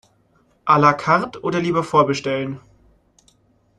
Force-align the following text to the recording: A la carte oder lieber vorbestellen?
A 0.65 0.79
la 0.79 0.93
carte 0.95 1.41
oder 1.43 1.59
lieber 1.59 1.83
vorbestellen? 1.83 2.59